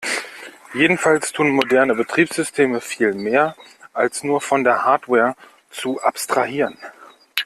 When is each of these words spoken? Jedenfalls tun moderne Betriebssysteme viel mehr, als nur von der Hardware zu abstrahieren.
Jedenfalls 0.73 1.31
tun 1.31 1.49
moderne 1.51 1.93
Betriebssysteme 1.93 2.81
viel 2.81 3.13
mehr, 3.13 3.55
als 3.93 4.23
nur 4.23 4.41
von 4.41 4.63
der 4.63 4.83
Hardware 4.83 5.35
zu 5.69 6.01
abstrahieren. 6.01 6.75